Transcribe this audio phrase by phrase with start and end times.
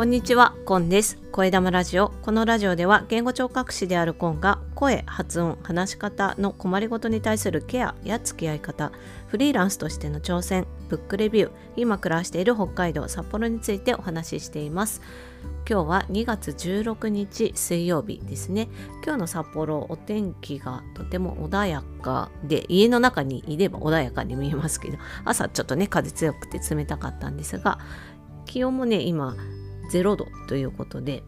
[0.00, 1.18] こんにちは、コンです。
[1.30, 2.08] 声玉ラジオ。
[2.22, 8.92] このラジオでは言語聴覚士であるコンが声、発音、話し方の困りごとに対するケアや付き合い方、
[9.26, 15.02] フリーランスとしての挑戦、ブックレビュー、今暮らしている北海道札幌についてお話ししています。
[15.68, 18.70] 今日は2月16日水曜日ですね。
[19.04, 27.78] 今日の札幌お天気がとても穏やかで家の中にいれば穏やかに見えますけど朝ちょっとね風強くて冷たかったんですが
[28.46, 29.36] 気温もね今
[29.98, 31.22] 0度ということで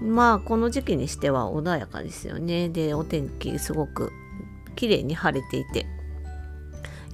[0.00, 2.68] まあこの時期にしては穏やかですよね。
[2.68, 4.12] でお天気すごく
[4.76, 5.86] 綺麗に晴れていて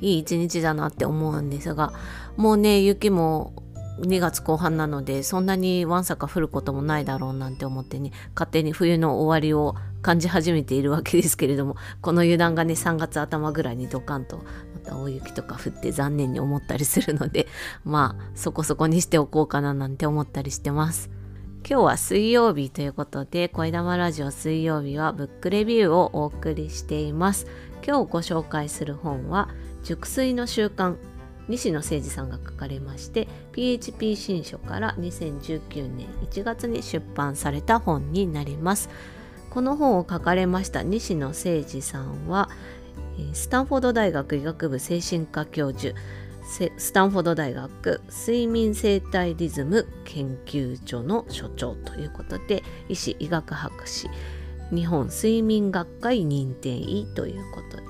[0.01, 1.93] いい一日だなって思うんですが
[2.37, 3.55] もうね雪も
[4.01, 14.45] 2月後半なのでそんなにわんさか降ることもないだろうなんて思ってね勝手に冬の終わりを感じ始めているわけですけれどもこの油断がね3月頭ぐらいにドカンと
[14.85, 17.49] また大雪とか降って残念に思ったりするので
[17.85, 21.11] まあそこそこにしておこうかななんて思ったりしてます。
[21.67, 27.47] 今日は水曜日ということで声玉ラジオ水曜日はブックレビューをお送りしています。
[27.87, 29.49] 今日ご紹介する本は
[29.83, 30.97] 熟睡の習慣
[31.49, 38.89] 西野誠二さんが書かれまして PHP 新書から2019年1月に出版された本になります
[39.51, 42.49] この本を書かれました西野誠二さんは
[43.33, 45.95] スタンフォード大学医学部精神科教授
[46.77, 54.09] スタンフォード大学睡眠生態リズム研究所の所長ということで医師医学博士
[54.71, 57.85] 日本睡眠学会認定医ということで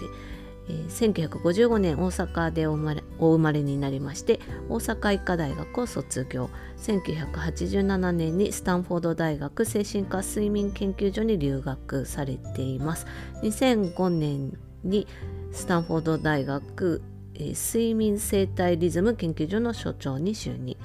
[0.69, 6.51] えー、1955年大阪でお生まれお生まれになりまして大阪医科大学を卒業。
[6.79, 13.07] 1987年にスタンフォード大学精神科睡眠研究所に留学されています。
[13.43, 15.07] 2005年に
[15.53, 17.03] スタンフォード大学、
[17.35, 20.77] え、睡眠生態リズム研究所の所長に就任。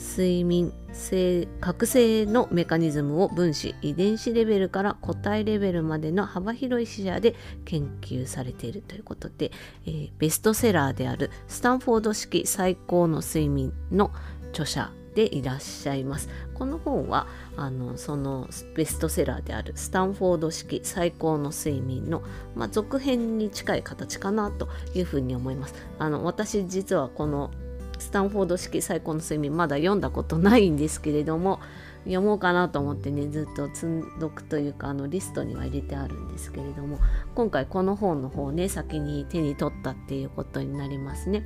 [0.00, 7.34] 睡眠性覚醒のメカニズムを分子遺伝子レベルから個体レベルまでの幅広い視野で
[7.66, 9.52] 研究されているということで、
[9.84, 14.10] えー、ベストセラーであるスタンフォード式最高の睡眠の
[14.52, 17.26] 著者でいらっしゃいますこの本は
[17.56, 22.22] あのそのベストセラーであるスタンフォード式最高の睡眠の、
[22.54, 27.50] まあ、続編に近い形かなというふうに思いますあの私実はこの
[27.98, 31.60] スタンフォード式最高の睡眠まだ読んだことないんですけれども
[32.04, 36.98] 読もうかなと思ってねずっと積んどくというかあのリストには入れてあるんですけれども
[37.34, 41.44] 今回この本の方をね先に手に取ったっていうことになりますね。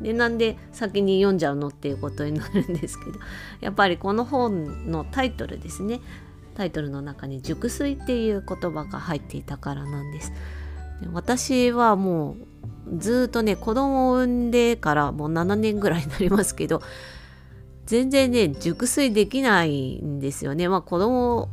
[0.00, 3.18] でなんで先に読んじゃうのっていうことになるんですけど
[3.60, 6.00] やっぱりこの本のタイトルですね
[6.54, 10.32] タイトルの中に「熟睡」っていう言葉が入っていたからなんです。
[11.00, 12.36] で私はも
[12.90, 16.82] うずっとね子供を産んでからもう7年ぐらいになりますけど
[17.86, 20.68] 全然ね熟睡できないんですよね。
[20.68, 21.48] まあ子供を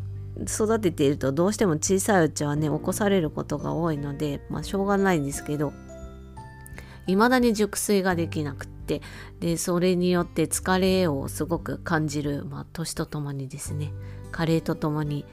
[0.48, 5.74] 育てているとどうしても小さいうちはね起こされることが多いのでまあしょうがないんですけど
[7.12, 9.02] 未だに熟睡ができなくって
[9.40, 13.92] でそれによって疲れをすごく感じる、まあ、年とともにですね
[14.32, 15.26] 加齢とともに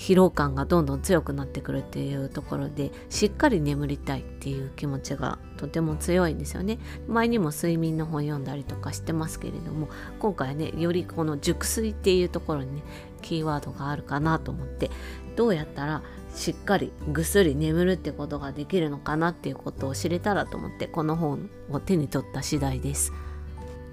[0.00, 12.82] 疲労感がどんどん強くなってくるっていうところでしっかり眠りたいっていう気持ちがとても強いんですよね前にも睡眠の本読んだりとかしてますけれども今回はねよりこの熟睡っていうところにね
[13.20, 14.90] キーワードがあるかなと思って
[15.36, 16.02] どうやったら
[16.34, 23.12] しっかりぐっすり眠るってことができるのかなっていうことを知れたらと思ってこの本を手に取った次第です。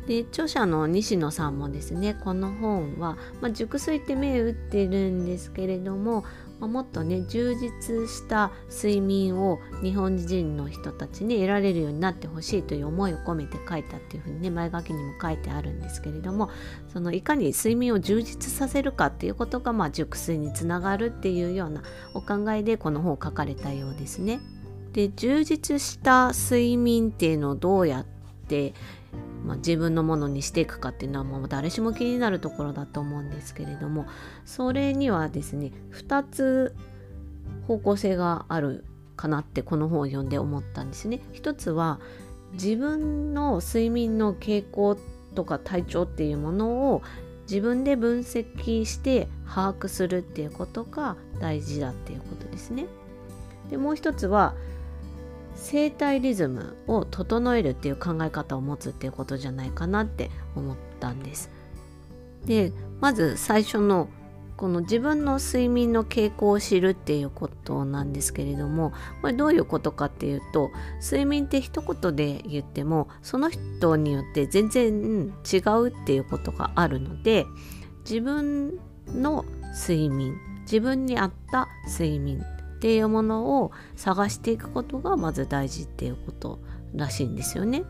[0.08, 6.24] で著者の西野さんもですねこの本は、まあ、熟睡って目打ってるんですけれども、
[6.62, 16.50] まあ、もっとね充実した睡眠を日本人の人たちに得られるようになってほしいという思いを込めて書いたっていうふうにね前書きにも書いてあるんですけれども
[16.94, 24.40] そのいかに睡眠を充実させるかっていうことが、まあ、熟睡につながるっていうようなお考えでこの本を書かれたようですね。
[24.94, 28.06] で充実した睡眠っていうのをどうやっ
[28.48, 28.74] て
[29.48, 34.06] まあ、自分のものにしていくかっていうのはもう誰しも気になるところだと思うんですけれども
[34.46, 36.76] それにはですね2つ
[37.66, 38.84] 方向性がある
[39.16, 41.22] かなってこの本を読んで思ったんですね。
[41.34, 42.00] 一つは
[42.54, 44.98] 自分の睡眠の傾向
[45.34, 47.02] とか体調っていうものを
[47.50, 52.86] 自分で分析して把握するっていうことが大事だっていうことですね。
[53.70, 54.54] でもう一つは
[55.58, 61.52] 生体リズムを整えるっていう考え方を持つっていうことじゃないかなって思ったんです。
[62.46, 62.72] で
[63.02, 64.08] まず最初の
[64.56, 77.46] この自分の睡眠の傾向を知るっていうことなんですけれどもこれどういうことかっていうと睡眠って一言で言ってもその人によって全然違うっていうことがあるので
[78.00, 78.80] 自分
[79.14, 79.46] の
[79.80, 82.44] 睡眠自分に合った睡眠
[82.78, 86.60] っていうものを探していくことがまず大事っていうこと
[86.94, 87.84] らしいんですよね。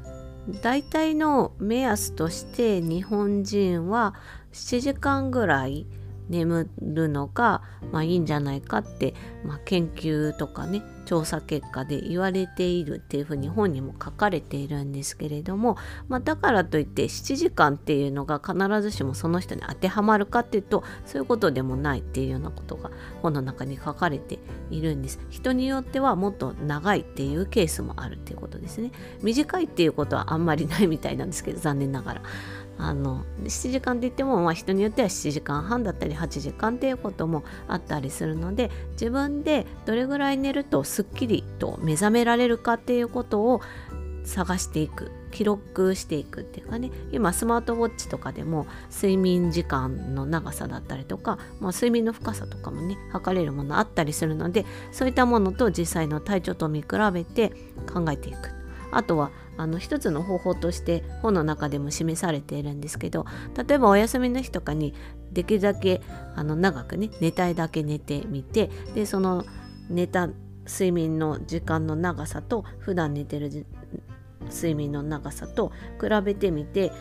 [0.62, 4.16] 大体の目安として日本人は
[4.54, 5.86] 7時間ぐらい
[6.30, 9.14] 眠るのが、まあ、いいんじゃないかって、
[9.46, 15.78] まあ、研究とかね調査結果で言われているっていうふうに本にも書かれているんですけれども、
[16.10, 22.92] まあ、だからといって7時間っていうのが必ずしもその人に当てはまるかっていうとそういうことでもないっていうようなことが
[23.22, 24.40] 本の中に書かれて
[24.70, 25.20] いるんです。
[25.30, 28.92] 人によってはもっと長いっていうケースもあるっていうことですね。
[29.24, 32.22] 短いっていうことはあんまりないみたいなんですけど残念ながら。
[32.78, 43.62] あの7時間って言っても、まあ、人によっては7時間半だったり8時間っていうこともあったりするので自分でどれぐらい寝るとすっきりと目覚められるかっていうことを
[44.24, 46.92] 探していく記録していくっていうかね。
[47.12, 57.52] 今スマートウォッチとかでも睡眠時間の長さだったりとか、まあ、睡眠の深さとかもね測れるものあったりするのでそういったものと実際の体調と見比べて
[57.92, 58.50] 考えていく。
[58.92, 63.26] あとはあの一つの方法として本の中でも示されているんですけど
[63.68, 64.94] 例えばお休みの日とかに
[65.32, 66.02] できるだけ
[66.36, 69.46] あの長くね寝たいだけ寝てみてでその
[69.90, 70.30] 寝た
[70.68, 73.66] 睡眠の時間の長さと普段寝てる
[74.46, 76.92] 睡眠の長さと比べてみて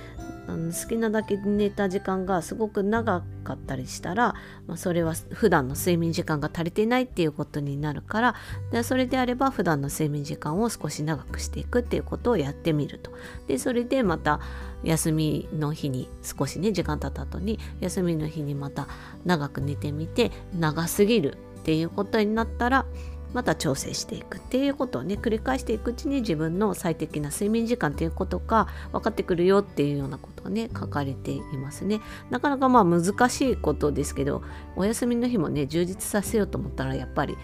[0.48, 4.34] あの好きなだけ寝た時間がすごく長かったりしたら、
[4.66, 8.34] まあ、それは普段の睡眠時間が足りてないっていうことになるから
[8.70, 13.12] でそれであれば普段の睡眠時間を少し長くしていくっていうことをやってみると。
[13.48, 14.40] でそれでまた
[14.84, 18.86] 休みの日に少しね時間経った後に休みの日にまた
[19.24, 22.86] 長く寝てみて長すぎるっていうことになったら
[23.32, 32.00] また調整していくっていうことをね繰り返していくうちに自分の最適な睡眠時間っていうことが分かってくるよっていうようなことがね書かれていますね
[32.30, 34.42] なかなかまあ難しいことですけど
[34.76, 37.36] お休みの日もね充実させようと思ったらやっぱり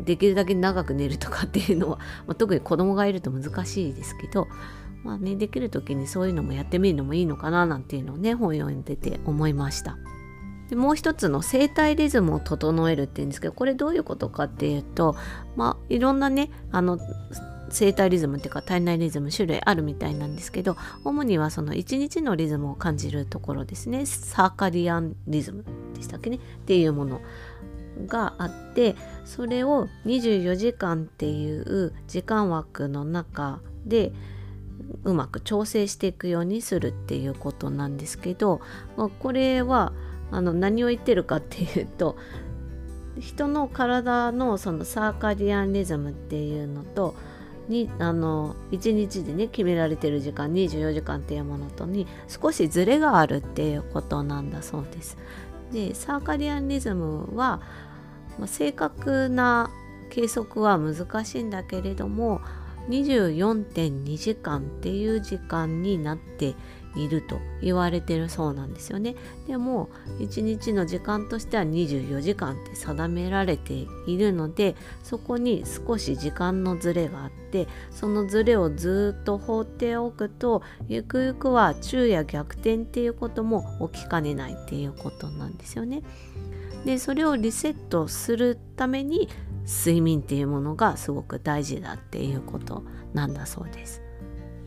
[0.00, 4.48] できるだけ長く寝るとかっていうのは、 まあ、特に子供がいると難しいですけど
[5.02, 9.98] まあねできる時にそういうのもやってみるのもいいのかななんていうのをね本読んでて思いました。
[10.70, 15.16] でもう一つの生体リズムを整えるっていうんですけどこれどういうことかっていうと
[15.56, 16.98] まあいろんなねあの
[17.70, 24.06] 生体リズムっていうか体内リズム種類あるみたいなんですけど主にはその一日のリズムを感じるところですね。
[24.06, 25.64] サーカディアンリズム
[25.94, 26.36] でしたっけね？
[26.36, 27.20] っていうもの
[28.06, 34.12] があってそれを24時間っていう時間枠の中で
[35.04, 38.60] うまく調整していくようにするっていうことなんですけど
[39.18, 39.92] これは
[40.30, 42.16] あの何を言ってるかっていうと
[43.18, 47.14] 人の体のそのサーカディアンリズムっていうのと
[47.68, 55.16] にあの1日でね決められてる時間24時間っていうものとに少しズレがあるっていうことなんだそうです。
[55.72, 57.62] でサーカディアンリズムは、
[58.38, 59.70] まあ、正確な
[60.10, 62.40] 計測は難しいんだけれども
[62.88, 66.54] 24.2時間っていう時間になって
[66.96, 69.14] いると言われてるそうなんですよね。
[69.46, 69.88] でも
[70.18, 86.02] 1日の時間としては24時間って定められているのでそこに少し時間のずれがあってそのずれをずっと放っておくとゆくゆくは昼夜逆転っていうことも起きかねないっていうことなんですよね。
[86.84, 89.28] でそれをリセットするために
[89.66, 94.02] 睡眠っていうものがすごく大事だっていうことなんだそうです。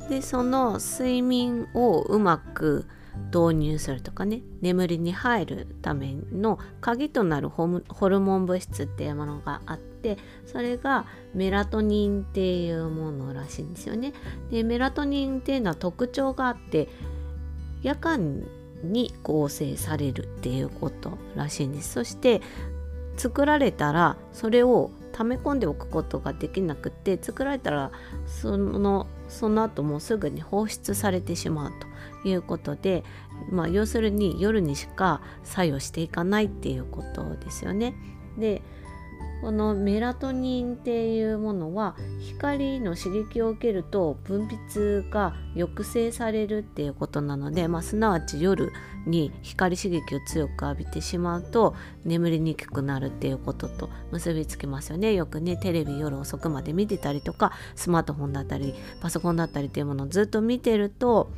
[0.10, 2.86] でその睡眠をうまく
[3.34, 14.14] 導入するとかね眠りに入るための鍵となるホルモン物質っていうものがあってそれがメラトニンっていうものらしいんですよね。
[14.52, 16.88] でメラトニンっていうのは特徴があって
[17.82, 18.44] 夜間
[18.84, 21.94] に合成されるっていうことらしいんです。
[21.94, 22.42] そして
[23.18, 27.92] 作られたらそれを溜め込んでおくことができなくて作られたら
[28.28, 31.72] そのその後もうすぐに放出されてしまう
[32.24, 33.04] ということで、
[33.50, 37.96] まあ、要するに夜にしか作用していかないっていうことですよね。
[38.38, 38.62] で
[39.41, 48.72] このメラトニンっていうものは光の刺激を受けると分泌が抑制されるっていうことなので、まあ、すなわち夜
[49.06, 55.13] に光刺激を強く浴びてしまうと眠りにくくなるっていうことと結びつきますよね。
[55.13, 61.29] よくねテレビ夜遅くまで見てたりとかスマートフォンだったりパソコンだったりっていうものをずっと見てると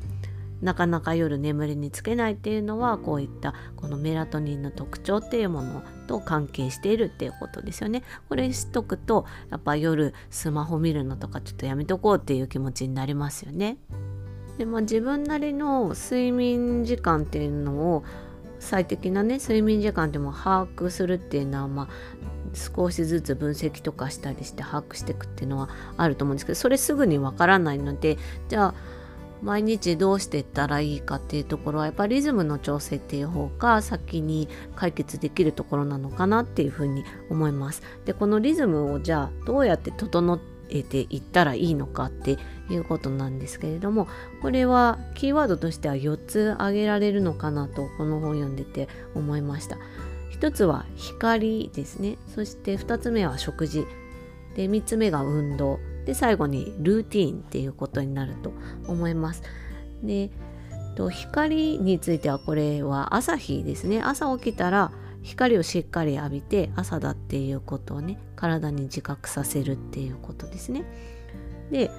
[0.61, 8.03] なかなか夜眠りにつけないっていうのはこういったこのメラトニンの特徴っていうものと関係しているっていうことですよね。
[8.27, 13.77] これしとくとやっぱ夜スマホ見るのとかちょっとやめとこうっていう気持ちになりますよね。
[14.57, 18.03] でまあ、自分なりの睡眠時間っていうのを
[18.59, 21.87] 最適なね睡眠時間でも把握するっていうのはまあ
[22.53, 28.17] 少しずつ分析とかしたりして把握していくっていうのはあると思うんですけどそれすぐにわからないので
[28.49, 28.98] じゃあ
[29.41, 37.81] 毎日どうしていったらいいかっていうところはやっぱりリズムの調整っていう方が先に解決できるところなのかなっていうふうに思います。
[38.05, 42.37] でこのリズムをじゃあどうやって整えていったらいいのかって
[42.69, 44.07] いうことなんですけれども
[44.41, 49.77] これはキーワードとしては4つ挙げられるのかなとこの本読んでて思いました。
[50.39, 53.85] 1つは光ですねそして2つ目は食事
[54.55, 58.51] で3つ目が運動で最後にルーティーンっていうことになると
[58.87, 59.43] 思います。
[60.03, 60.31] で
[61.11, 64.91] 光についてはこれは朝日ですね朝起きたら
[65.21, 70.83] 光をしっかり浴びて朝だっていうことをね体に自覚させるっていうことですね。
[71.71, 71.89] で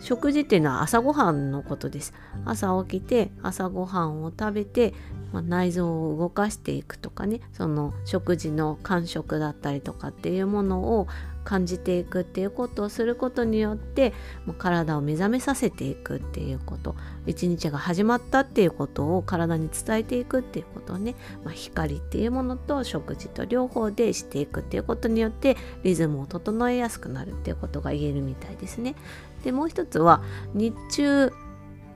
[0.00, 2.14] 食事っていうのは朝ごはんのことです。
[2.44, 4.94] 朝起きて朝ごはんを食べて、
[5.32, 11.08] まあ、内臓を動かしていくとかねその食事の感触だったりとかっていうものを
[11.48, 14.12] 感じていくっていうことをすることによって
[14.44, 21.14] もう体を目覚めさせていくっていうこと一日が始まったっていうことを体に伝えていくっていうことをね、
[21.44, 28.94] まあ、光っていうものと食事と両方でしていくっていうことによってリズムを整えやすくなるっていうことが言えるみたいですね。
[29.42, 31.32] でもう一つは日中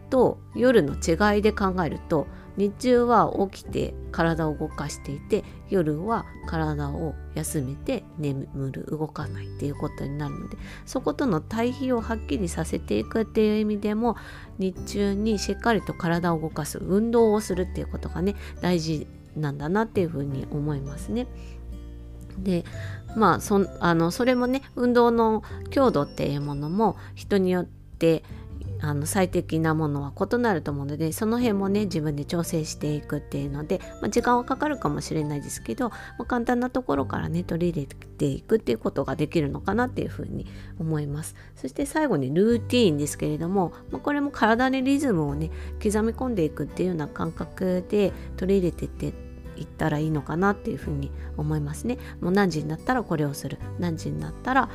[0.08, 14.16] と夜の違いで考えると日中は起きて体を動かしていて夜は体を休めて眠る動かないっていうことになるのでそことの対比をはっきりさせていくっていう意味でも
[14.58, 19.06] 日中にしっかりと体を動かす運動をするっていうことがね大事
[19.36, 21.26] なんだなっていうふうに思いますね。
[22.38, 22.64] で
[23.16, 28.22] まあそあのそれもね運動の強度っていうものも人によって
[28.82, 40.46] あの最適なものは異なると思うのでその辺もね自分で調整していくっていうので、まあ、時間はかかるかもしれないですけど、まあ、簡単なところからね取り入れていくっていうことができるのかなっていうふうに
[40.80, 41.36] 思います。
[41.54, 45.50] そして最後にルーティーンですけれども、まあ、これも体にリズムをね
[45.82, 49.14] 刻み込んでいくっていうような感覚で取り入れてって
[49.56, 51.98] いったらいいのかなっていうふうに思いますね。
[52.20, 53.58] もう何時になったらこれをする。
[53.78, 54.68] 何時になったら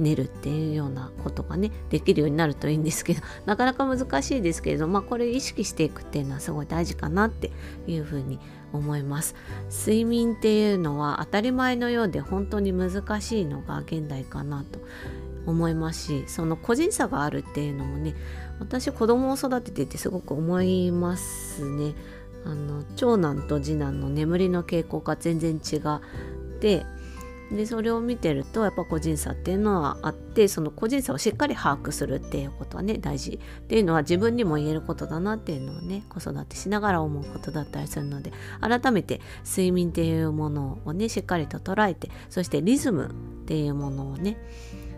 [0.00, 7.50] 寝るっていうようなことがねできるようになるといいんですけど なかなか難しいですけれどまあこれ意識していくっていうのはすごい大事かなって
[7.86, 8.38] いうふうに
[8.72, 9.34] 思います。
[9.70, 14.78] 睡眠っていうのは当たり前のようで本当に難しいのが現代かなと
[15.46, 18.14] 思いますしその個人差があるっていうのもね
[18.60, 21.94] 私子供を育てていてすごく思いますね。
[22.44, 26.86] あの長男と次男の眠りの傾向が全然違って
[27.50, 44.36] でそれを見てるとやっぱ個人差っていうのはあってその個人差をしっかり把握するっていうことはね大事っていうのは自分にも言えることだなっていうのをね子育てしながら思うことだったりするので改めて睡眠っていうものをねしっかりと捉えてそしてリズムっていうものをね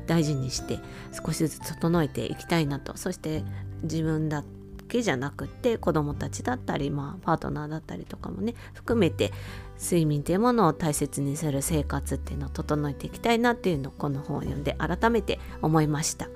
[0.07, 0.79] 大事にして
[1.25, 2.97] 少しずつ整えていきたいなと。
[2.97, 3.45] そして
[3.83, 4.45] 自分だ
[4.93, 9.33] けじゃなくって子どもたちだったり、まあ、パートナーだったりとかもね含めて
[9.81, 16.29] 睡眠っていうものを大切にする生活っていうのを整えていきたいなっていうのをこの本を読んで改めて思いました。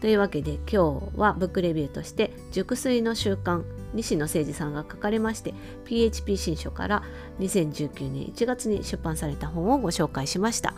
[0.00, 3.62] というわけで今日はブックレビューとして「熟睡の習慣」
[3.94, 5.54] 西野誠二さんが書かれまして
[5.84, 7.02] PHP 新書から
[7.40, 10.74] 2019年1月に出版された本をご紹介しました。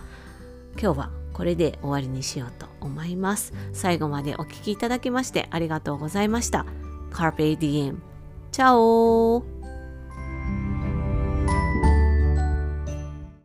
[0.80, 3.52] 今日はこれで終わりにしようと思います。
[3.72, 6.83] 最後までお聴きいただきましてありがとうございました。
[7.14, 7.98] Carpe Diem
[8.50, 9.44] チャオ